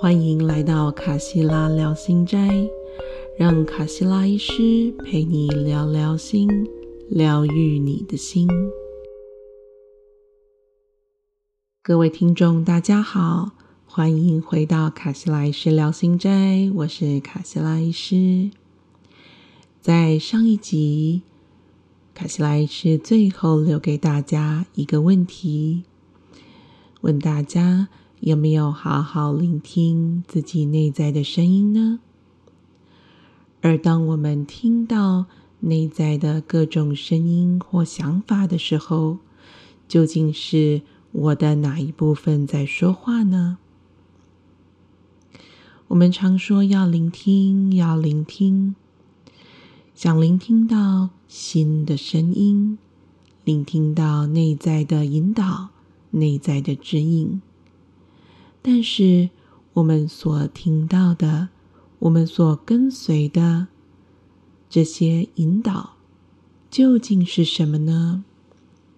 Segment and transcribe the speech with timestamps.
[0.00, 2.70] 欢迎来到卡西拉聊心斋，
[3.36, 6.48] 让卡西拉医师陪你聊聊心，
[7.10, 8.46] 疗愈你的心。
[11.82, 13.50] 各位听众，大家好，
[13.86, 18.52] 欢迎回到卡西拉医师聊心斋，我是卡西拉医师。
[19.80, 21.22] 在上一集，
[22.14, 25.82] 卡西拉医师最后留给大家一个问题，
[27.00, 27.88] 问大家。
[28.20, 32.00] 有没有好好聆听自己内在的声音呢？
[33.60, 35.26] 而当我们听到
[35.60, 39.18] 内在的各种声音或想法的时候，
[39.86, 40.82] 究竟是
[41.12, 43.58] 我的哪一部分在说话呢？
[45.88, 48.74] 我们常说要聆听，要聆听，
[49.94, 52.78] 想聆听到心的声音，
[53.44, 55.68] 聆听到内在的引导，
[56.10, 57.40] 内在的指引。
[58.60, 59.30] 但是，
[59.74, 61.48] 我们所听到的，
[62.00, 63.68] 我们所跟随的
[64.68, 65.96] 这些引导，
[66.70, 68.24] 究竟是什么呢？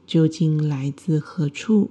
[0.07, 1.91] 究竟来自何处？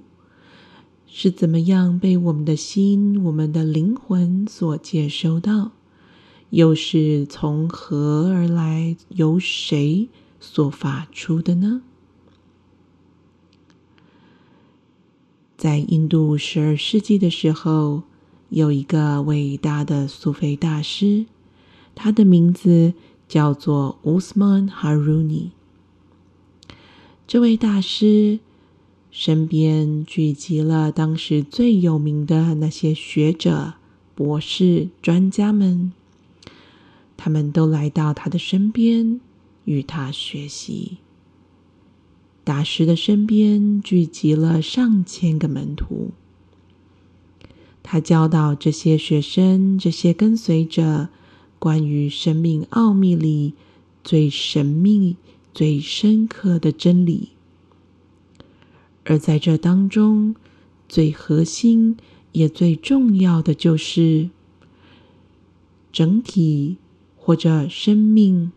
[1.06, 5.72] 是怎么样被我们的心、我们的灵魂所接收到？
[6.50, 8.96] 又是从何而来？
[9.08, 10.08] 由谁
[10.40, 11.82] 所发出的呢？
[15.60, 18.04] 在印度十二世纪的时候，
[18.48, 21.26] 有一个伟大的苏菲大师，
[21.94, 22.94] 他的名字
[23.28, 25.50] 叫做 Usman Haruni。
[27.26, 28.40] 这位大师
[29.10, 33.74] 身边聚集了当时最有名的那些学者、
[34.14, 35.92] 博士、专家们，
[37.18, 39.20] 他们都来到他的身边，
[39.66, 40.96] 与他学习。
[42.50, 46.10] 大师的身边聚集了上千个门徒，
[47.80, 51.10] 他教导这些学生、这些跟随者
[51.60, 53.54] 关于生命奥秘里
[54.02, 55.16] 最神秘、
[55.54, 57.28] 最深刻的真理。
[59.04, 60.34] 而在这当中，
[60.88, 61.96] 最核心
[62.32, 64.28] 也最重要的就是
[65.92, 66.78] 整体
[67.16, 68.50] 或者生命，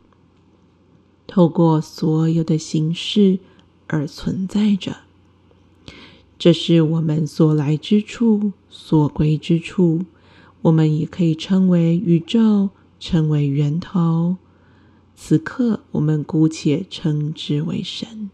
[1.28, 3.38] 透过所有的形式。
[3.88, 4.98] 而存在着，
[6.40, 10.06] 这是我们所来之处、所归之处。
[10.64, 14.38] 我们也可以称为宇宙，称为源头。
[15.16, 18.30] 此刻，我们姑且称之为神。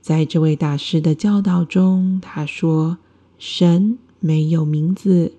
[0.00, 2.98] 在这位大师的教导中，他说
[3.38, 5.32] ：“神没有名字，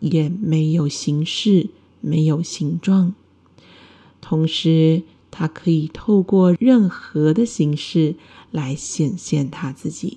[0.00, 1.68] 也没有形式，
[2.00, 3.14] 没有形状。
[4.20, 5.02] 同时。”
[5.38, 8.14] 他可以透过任何的形式
[8.50, 10.16] 来显现他自己。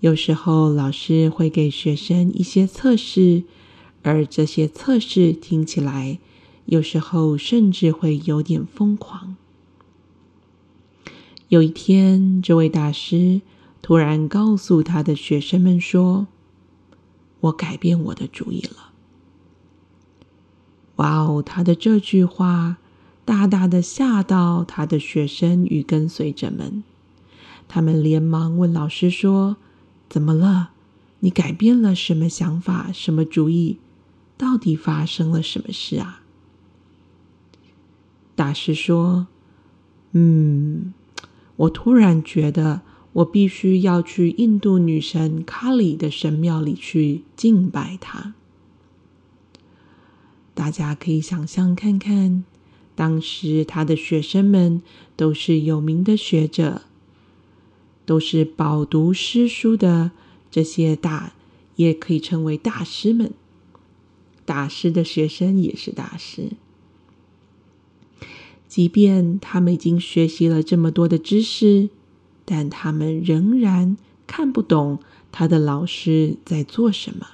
[0.00, 3.44] 有时候，老师会给学生一些测试，
[4.02, 6.18] 而这些测试听起来，
[6.66, 9.34] 有时候甚至会有点疯狂。
[11.48, 13.40] 有一天，这位大师
[13.80, 16.26] 突然告诉他的学生们说
[17.40, 18.90] ：“我改变我的主意了。”
[20.96, 21.42] 哇哦！
[21.44, 22.76] 他的这句话
[23.24, 26.84] 大大的吓到他的学生与跟随者们，
[27.66, 29.56] 他们连忙问老师说
[30.08, 30.70] ：“怎么了？
[31.20, 32.90] 你改变了什么想法？
[32.92, 33.78] 什么主意？
[34.36, 36.22] 到底发生了什么事啊？”
[38.36, 39.26] 大师说
[40.12, 40.92] ：“嗯，
[41.56, 42.82] 我突然觉得
[43.14, 48.34] 我必须要去印度女神卡里的神庙里去敬拜她。”
[50.54, 52.44] 大家可以想象看看，
[52.94, 54.80] 当时他的学生们
[55.16, 56.82] 都是有名的学者，
[58.06, 60.12] 都是饱读诗书的
[60.50, 61.32] 这些大，
[61.76, 63.32] 也可以称为大师们。
[64.46, 66.50] 大师的学生也是大师，
[68.68, 71.88] 即便他们已经学习了这么多的知识，
[72.44, 73.96] 但他们仍然
[74.26, 74.98] 看不懂
[75.32, 77.26] 他的老师在做什么。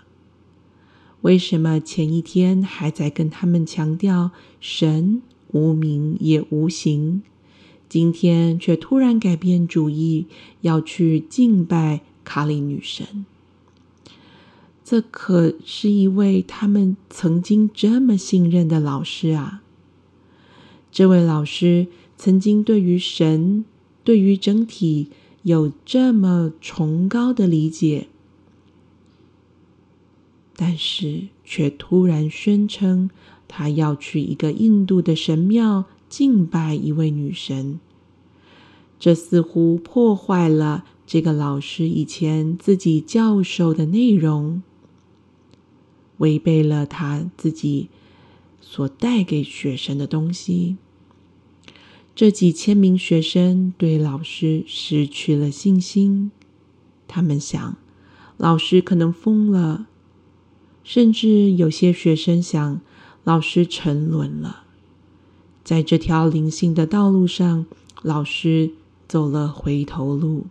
[1.23, 5.21] 为什么前一天还在跟他们强调神
[5.53, 7.23] 无名也无形，
[7.89, 10.27] 今天却突然改变主意，
[10.63, 13.27] 要去敬拜卡里女神？
[14.83, 19.63] 这可是一位他们曾经这么信任的老师啊！
[20.91, 21.87] 这位老师
[22.17, 23.65] 曾经对于神、
[24.03, 25.09] 对于整体
[25.43, 28.09] 有这么崇高的理解。
[30.63, 33.09] 但是，却突然宣称
[33.49, 37.81] 他要去一个印度的神庙敬拜一位女神，
[38.99, 44.63] 这似乎破坏了这个老师以前自己教授的内容
[46.19, 47.89] 违背了他自己
[48.61, 50.77] 所带给学生的东西。
[52.15, 56.31] 这几千名学生对老师失去了信心，
[57.09, 57.79] 他们想，
[58.37, 59.87] 老师可能疯了，
[60.83, 62.81] 甚至有些学生想，
[63.25, 64.65] 老师沉沦了。
[65.63, 67.67] 在这条灵性的道路上，
[68.03, 68.73] 老师
[69.07, 70.47] 走了回头路。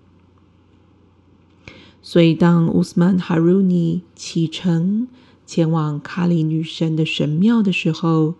[2.01, 5.07] 所以，当乌斯曼哈鲁尼启程
[5.45, 8.35] 前往卡里女神的神庙的时候，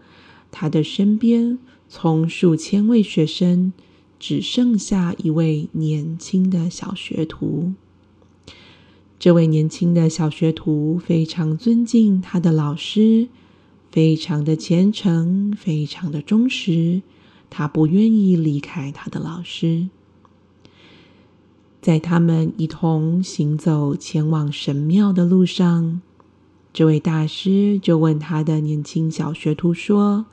[0.52, 1.60] 他的身边。
[1.92, 3.74] 从数千位学生，
[4.20, 7.74] 只剩下一位年轻的小学徒。
[9.20, 13.28] 这位年轻的小学徒非常尊敬他的老师，
[13.92, 17.02] 非常的虔诚，非常的忠实。
[17.50, 19.90] 他不愿意离开他的老师。
[21.82, 26.00] 在他们一同行走前往神庙的路上，
[26.72, 30.28] 这位大师就问他的年轻小学徒说。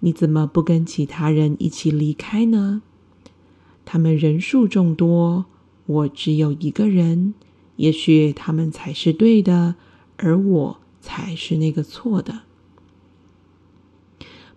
[0.00, 2.82] 你怎么不跟其他人一起离开呢？
[3.84, 5.46] 他们人数众多，
[5.86, 7.34] 我只有一个人。
[7.78, 9.76] 也许他们才是对的，
[10.16, 12.40] 而我才是那个错的。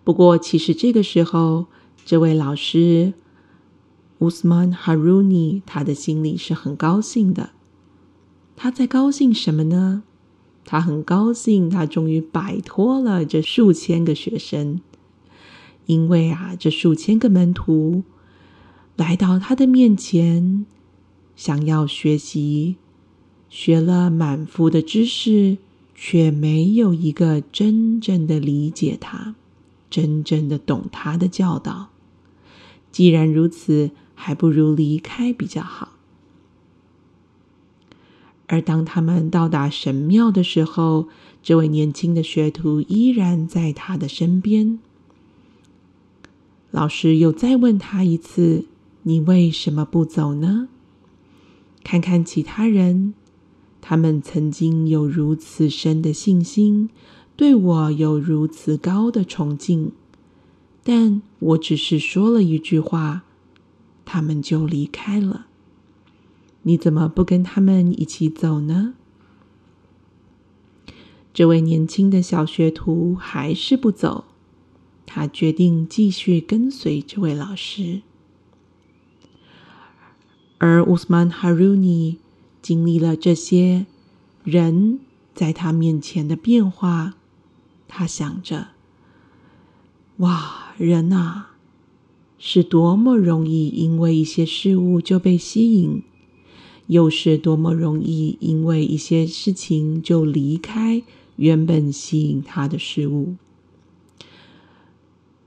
[0.02, 1.66] 不过，其实这个时候，
[2.04, 3.14] 这位老师
[4.18, 7.50] 乌斯曼哈鲁尼，他的心里是很高兴的。
[8.56, 10.02] 他在高兴什么呢？
[10.64, 14.80] 他很高兴，他终于摆脱了这数千个学生。
[15.86, 18.02] 因为啊，这数千个门徒
[18.96, 20.66] 来到他的面前，
[21.36, 22.76] 想要学习，
[23.52, 25.58] 学了满腹的知识，
[25.94, 29.34] 却没有一个真正的理解他，
[29.90, 31.90] 真正的懂他的教导。
[32.90, 35.90] 既然如此，还不如离开比较好。
[38.46, 41.08] 而当他们到达神庙的时候，
[41.42, 44.78] 这位年轻的学徒依然在他的身边。
[46.70, 48.64] 老师又再问他一次
[49.04, 50.68] ：“你为什么不走呢？”
[51.84, 53.12] 看看其他人，
[53.82, 56.88] 他们曾经有如此深的信心，
[57.36, 59.92] 对我有如此高的崇敬，
[60.82, 63.24] 但我只是说了一句话，
[64.04, 65.48] 他们就离开了。
[66.62, 68.94] 你怎么不跟他们一起走呢？
[71.34, 74.26] 这位年轻的小学徒还是不走。
[75.04, 78.00] 他决定继续跟随这位老师，
[80.56, 82.18] 而乌斯曼哈鲁尼
[82.62, 83.84] 经历了这些
[84.44, 85.00] 人
[85.34, 87.16] 在他面前的变化，
[87.88, 88.68] 他想着：
[90.18, 91.56] 哇，人啊，
[92.38, 96.02] 是多么容易因为一些事物就被吸引，
[96.86, 101.02] 又是多么容易因为一些事情就离开
[101.36, 103.34] 原本吸引他的事物。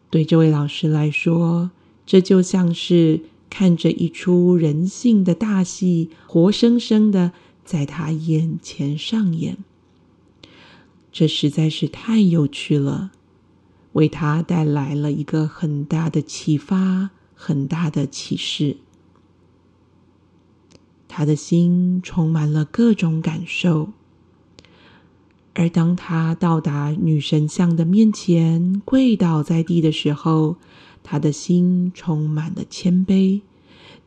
[0.09, 1.71] 对这位老师来说，
[2.05, 3.21] 这就像是
[3.57, 7.31] 看着一出人性的大戏，活生生的
[7.63, 9.59] 在他眼前上演。
[11.09, 13.13] 这实在是太有趣了，
[13.93, 18.75] 为他带来了一个很大的启发，很大的启示。
[21.07, 23.93] 他的心充满了各种感受。
[25.53, 30.57] 而当他到达女神像的面前，跪倒在地的时候，
[31.05, 33.41] 他的心充满了谦卑，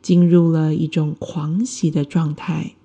[0.01, 2.75] 进入了一种狂喜的状态。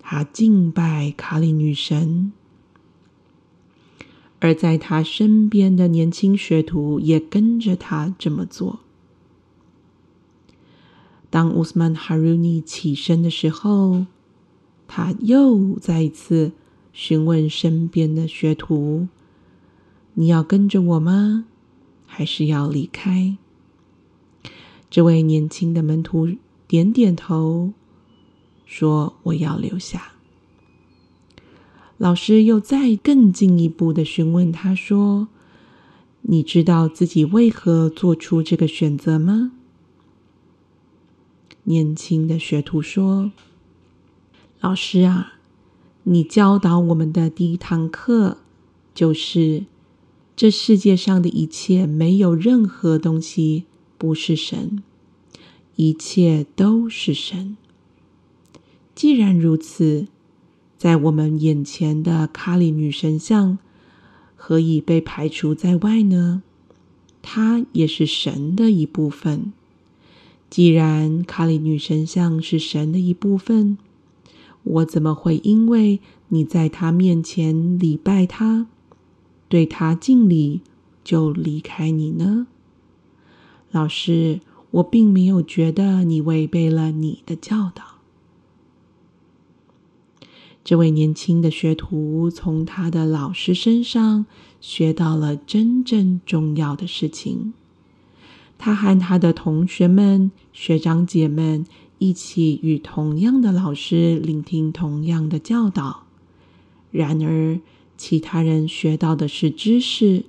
[0.00, 2.32] 他敬拜卡里女神，
[4.40, 8.80] 而在他身边的年轻学徒也跟着他这么做。
[11.30, 14.06] 当乌斯曼哈鲁尼起身的时候。
[14.92, 16.50] 他又再一次
[16.92, 19.06] 询问身边的学徒
[20.14, 21.44] ：“你要跟着我吗？
[22.10, 23.36] 还是要离开？”
[24.90, 26.28] 这位年轻的门徒
[26.66, 27.72] 点点头，
[28.66, 30.14] 说：“我要留下。”
[31.96, 35.28] 老师又再更进一步的询问他说
[36.22, 39.52] ：“你知道自己为何做出这个选择吗？”
[41.64, 43.30] 年轻的学徒说。
[44.62, 45.34] 老师啊，
[46.02, 48.38] 你教导我们的第一堂课
[48.94, 49.64] 就是：
[50.40, 53.66] 这世界上的一切没有任何东西
[53.98, 54.82] 不是神，
[55.76, 57.58] 一切都是神。
[58.94, 60.06] 既然如此，
[60.78, 63.58] 在我们眼前的卡里女神像
[64.34, 66.42] 何以被排除在外呢？
[67.20, 69.52] 它也是神的一部分。
[70.48, 73.76] 既然卡里女神像是神的一部分，
[74.62, 78.66] 我怎么会因为你在他面前礼拜他，
[79.50, 80.62] 对他敬礼，
[81.02, 82.46] 就离开你呢？
[83.72, 84.40] 老师，
[84.70, 87.98] 我并没有觉得你违背了你的教导。
[90.62, 94.26] 这位年轻的学徒从他的老师身上
[94.60, 97.52] 学到了真正重要的事情。
[98.56, 101.66] 他和他的同学们、学长姐们
[101.98, 106.04] 一起与同样的老师聆听同样的教导。
[106.92, 107.58] 然而，
[108.00, 110.24] 其他人学到的是知识，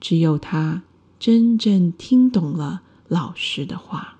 [0.00, 0.82] 只有他
[1.20, 4.18] 真正听懂了老师的话。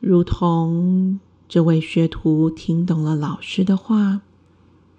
[0.00, 4.22] 如同这位学徒听懂了老师的话，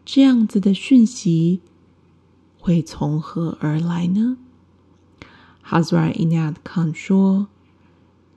[0.05, 1.59] 这样子的讯息
[2.57, 4.37] 会从何而来呢
[5.67, 7.49] ？Hazrat Inayat Khan 说：“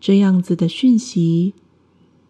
[0.00, 1.54] 这样子的讯息，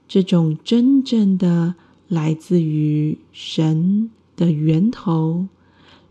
[0.06, 1.76] 这种真正的
[2.08, 5.46] 来自于神的源头，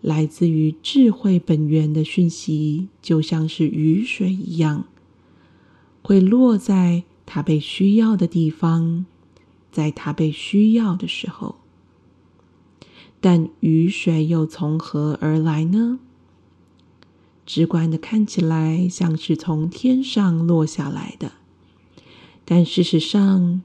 [0.01, 4.85] 来自于智慧本源的讯息，就像是雨水一样，
[6.03, 9.05] 会落在他被需要的地方，
[9.71, 11.55] 在他被需要的时候。
[13.19, 15.99] 但雨水又从何而来呢？”
[17.47, 21.31] 直观的看起来像是从天上落下来的，
[22.43, 23.61] 但事实上，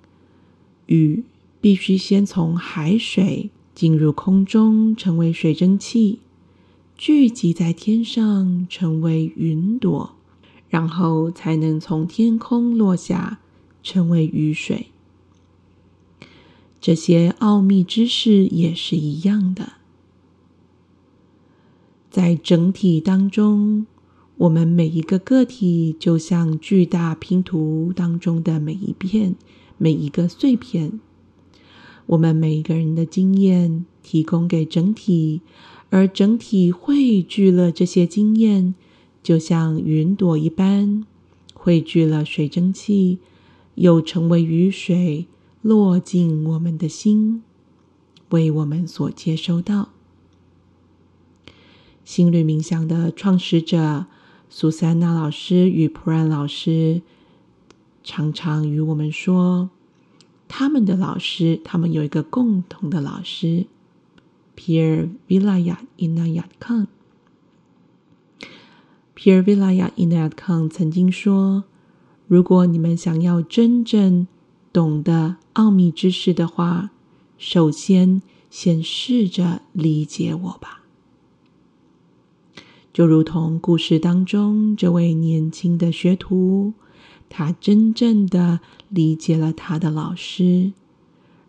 [0.87, 1.25] 雨
[1.63, 6.19] 必须先从海水进入空中，成为水蒸气，
[6.97, 10.17] 聚集在天上，成为云朵，
[10.69, 13.39] 然后才能从天空落下，
[13.81, 14.89] 成为雨水。
[16.81, 19.75] 这些奥秘知识也是一样的。
[22.11, 23.87] 在整体当中，
[24.37, 29.37] 我们每一个个体就像巨大拼图当中的每一片、
[29.79, 30.99] 每一个碎片。
[32.13, 35.41] 我们每一个人的经验提供给整体，
[35.89, 38.75] 而整体汇聚了这些经验，
[39.23, 41.07] 就像云朵一般，
[41.55, 43.19] 汇聚了水蒸气，
[43.77, 45.27] 又成为雨水，
[45.63, 47.43] 落进我们的心，
[48.29, 49.89] 为我们所接收到。
[52.05, 54.05] 心律冥想的创始者
[54.51, 57.01] 苏珊娜老师与普然老师
[58.05, 59.71] 常常与我们说，
[60.55, 63.65] 他们的老师，他们有一个共同的老师
[64.55, 66.89] ，Pierre Vilaya Inayat Khan。
[69.17, 71.65] Pierre Vilaya Inayat Khan 曾经说
[72.29, 74.27] ：“如果你们想要真正
[74.75, 76.91] 懂得奥秘知识的话，
[77.39, 80.83] 首先先试着理解我吧。”
[82.93, 86.75] 就如同故事当中这位年轻的学徒，
[87.35, 88.61] 他真正的
[88.91, 90.75] 理解了他的老师，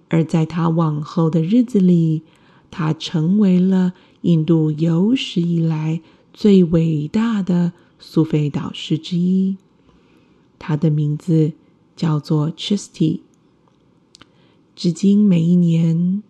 [0.07, 2.21] 而在他往后的日子里，
[2.71, 5.99] 他成为了印度有史以来
[6.33, 9.57] 最伟大的苏菲导师之一。
[10.57, 11.51] 他的名字
[11.97, 13.19] 叫做 Chisti。
[14.73, 16.23] 至今每一年，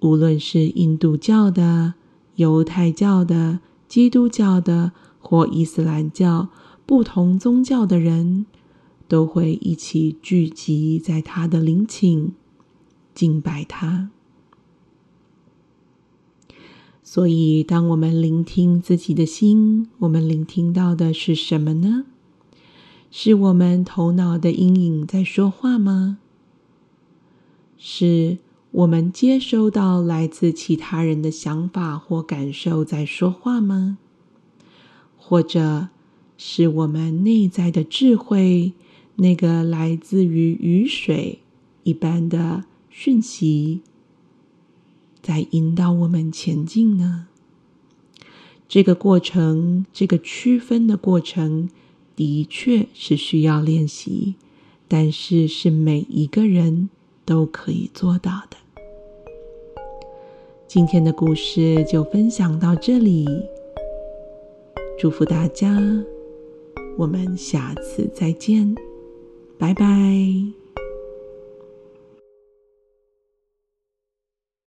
[0.00, 1.92] 无论是印度教的、
[2.36, 3.60] 犹太教的。
[3.86, 6.48] 基督教的或伊斯兰教
[6.84, 8.44] 不同宗教的人，
[9.06, 12.30] 都会一起聚集在他的陵寝，
[13.14, 14.10] 敬拜他。
[17.02, 22.06] 所以，当我们聆听自己的心，我们聆听到的是什么呢？
[23.10, 26.18] 是我们头脑的阴影在说话吗？
[27.76, 28.38] 是？
[28.72, 33.98] 我们接收到来自其他人的想法或感受在说话吗？
[35.16, 35.90] 或者
[36.36, 38.72] 是我们内在的智慧，
[39.16, 41.38] 那个来自于雨水
[41.82, 43.80] 一般的讯息，
[45.22, 47.26] 在引导我们前进呢？
[48.66, 51.68] 这个过程，这个区分的过程，
[52.16, 54.34] 的确是需要练习，
[54.88, 56.88] 但是是每一个人
[57.24, 58.56] 都可以做到的。
[60.66, 63.28] 今天的故事就分享到这里，
[64.98, 65.80] 祝福大家，
[66.98, 68.74] 我们下次再见，
[69.58, 70.63] 拜拜。